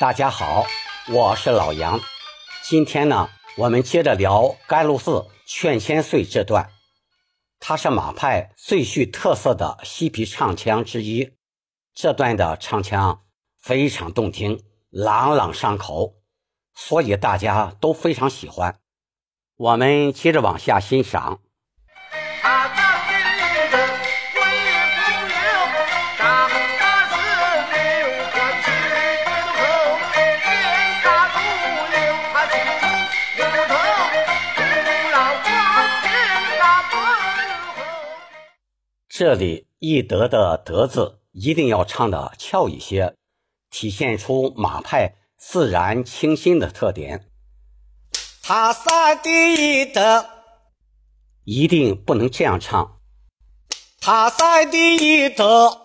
[0.00, 0.66] 大家好，
[1.08, 2.00] 我是老杨。
[2.64, 6.68] 今天呢，我们接着聊甘露寺劝千岁这段，
[7.60, 11.36] 它是马派最具特色的嬉皮唱腔之一。
[11.94, 13.22] 这段的唱腔
[13.62, 16.16] 非常动听，朗朗上口，
[16.74, 18.80] 所以大家都非常喜欢。
[19.56, 21.43] 我们接着往下欣赏。
[39.16, 43.14] 这里“易德”的“德”字一定要唱的俏一些，
[43.70, 47.30] 体现出马派自然清新的特点。
[48.42, 50.26] 他三的德，
[51.44, 52.98] 一定不能这样唱。
[54.00, 55.82] 他三的德，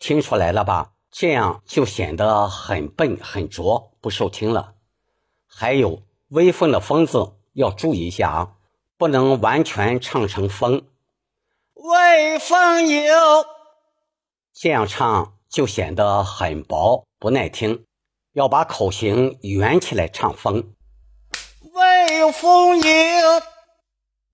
[0.00, 0.94] 听出来了吧？
[1.12, 4.74] 这样就显得很笨很拙，不受听了。
[5.46, 8.56] 还有“威风”的“风”字要注意一下啊，
[8.98, 10.88] 不能完全唱成“风”。
[11.84, 13.14] 微风有，
[14.54, 17.84] 这样唱就显得很薄不耐听，
[18.32, 20.72] 要把口型圆起来唱风。
[21.74, 23.42] 微风有，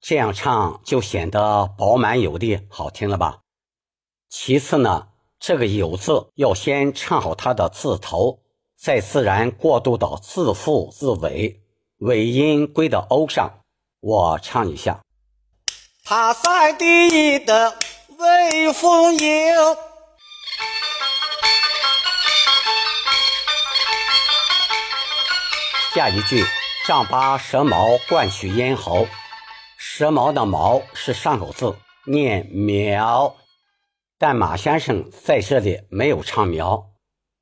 [0.01, 3.41] 这样唱就显得饱满有力，好听了吧？
[4.29, 5.09] 其次呢，
[5.41, 8.39] 这个有字要先唱好它的字头，
[8.77, 11.61] 再自然过渡到字腹字尾，
[11.99, 13.65] 尾音归到 o 上。
[13.99, 15.01] 我唱一下。
[16.11, 17.79] 他三的的
[18.19, 19.77] 威风有，
[25.95, 26.45] 下一句
[26.85, 29.07] 丈八蛇矛贯取咽喉，
[29.79, 33.37] 蛇矛的矛是上口字，念苗，
[34.19, 36.87] 但马先生在这里没有唱苗，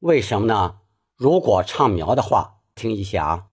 [0.01, 0.81] 为什么呢？
[1.17, 3.45] 如果唱苗的话，听一下啊。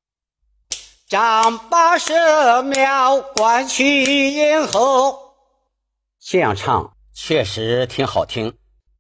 [1.08, 5.36] 丈八蛇苗贯取咽喉，
[6.20, 8.52] 这样唱确实挺好听，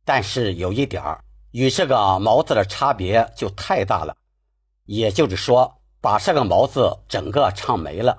[0.05, 4.15] 但是有一点儿与这个“毛”字的差别就太大了。
[4.85, 8.15] 也就是说，把这个“毛”字整个唱没了，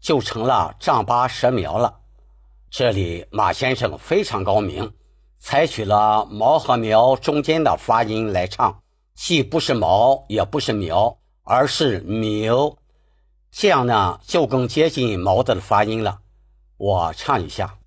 [0.00, 1.92] 就成了丈八蛇苗了。
[2.70, 4.88] 这里马先生非常高明，
[5.40, 8.80] 采取了“毛”和“苗”中间的发音来唱，
[9.16, 12.72] 既不是“毛”，也不是“苗”，而是“苗”。
[13.56, 16.18] 这样呢，就更接近毛字的发音了。
[16.76, 17.78] 我唱一下：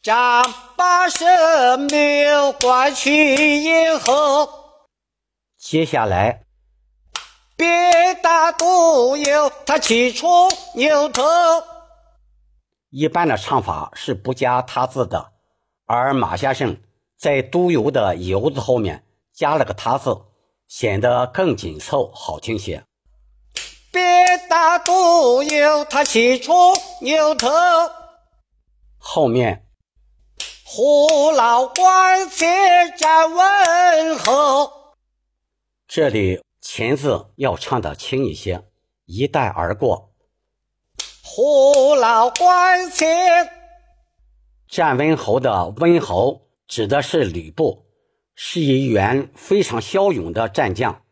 [0.00, 4.48] 丈八蛇苗贯取咽喉。
[5.58, 6.44] 接下来，
[7.56, 10.28] 别打独有，他起出
[10.76, 11.24] 牛头。
[12.90, 15.32] 一般的唱法是不加他字的，
[15.86, 16.80] 而马先生
[17.18, 19.04] 在都邮的邮字后面
[19.34, 20.16] 加了个他字，
[20.68, 22.84] 显得更紧凑，好听些。
[23.92, 26.52] 别打独有，他起出
[27.00, 27.48] 牛头。
[28.98, 29.64] 后面，
[30.64, 32.46] 胡老关切
[32.98, 34.72] 站问候。
[35.86, 38.64] 这里前字要唱的轻一些，
[39.04, 40.10] 一带而过。
[41.22, 43.06] 胡老关切
[44.66, 47.86] 站温侯的温侯指的是吕布，
[48.34, 51.04] 是一员非常骁勇的战将。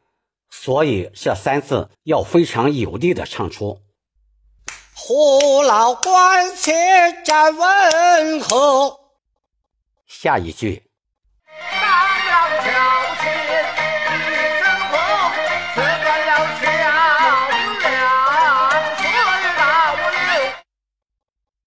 [0.50, 3.82] 所以这三字要非常有力的唱出。
[4.94, 8.98] 胡老关前站问候。
[10.06, 10.84] 下一句。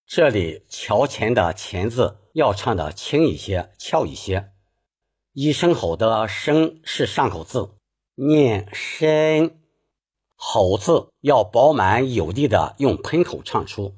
[0.05, 4.51] 这里桥前的前字要唱的轻一些，俏一些。
[5.31, 7.77] 一声吼的声是上口字。
[8.23, 9.59] 念深，
[10.35, 13.95] 吼字要饱满有力的用喷口唱出。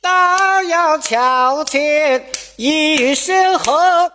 [0.00, 2.26] 大阳桥前
[2.56, 4.10] 一声喝，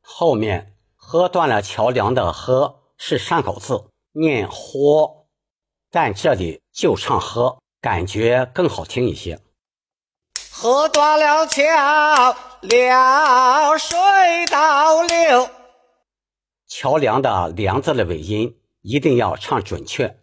[0.00, 5.26] 后面喝断了桥梁的喝是上口字，念豁，
[5.90, 9.40] 但这里就唱喝，感觉更好听一些。
[10.52, 13.98] 喝断了桥梁水
[14.48, 15.50] 倒流。
[16.70, 20.20] 桥梁的“梁”字的尾音一定要唱准确，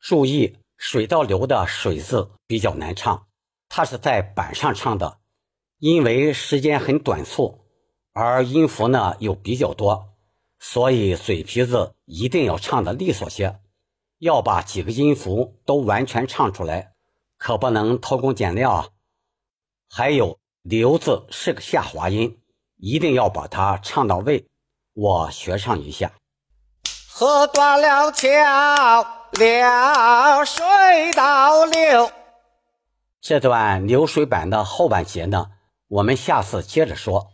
[0.00, 3.28] 注意“水倒流”的“水”字比较难唱，
[3.68, 5.20] 它是在板上唱的，
[5.78, 7.60] 因为时间很短促，
[8.12, 10.16] 而音符呢又比较多，
[10.58, 13.60] 所以嘴皮子一定要唱的利索些，
[14.18, 16.94] 要把几个音符都完全唱出来，
[17.36, 18.88] 可不能偷工减料啊。
[19.88, 22.40] 还有“流”字是个下滑音，
[22.78, 24.44] 一定要把它唱到位。
[25.00, 26.10] 我学唱一下，
[27.08, 29.06] 河断了桥，
[29.38, 30.64] 了水
[31.14, 32.10] 倒流。
[33.20, 35.50] 这段流水版的后半截呢，
[35.86, 37.28] 我们下次接着说。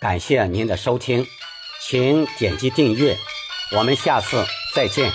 [0.00, 1.26] 感谢您的收听，
[1.82, 3.18] 请点击订阅，
[3.76, 4.42] 我们下次
[4.74, 5.12] 再见。